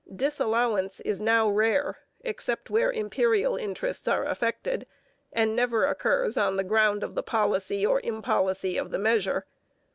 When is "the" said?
6.57-6.63, 7.13-7.21, 8.89-8.97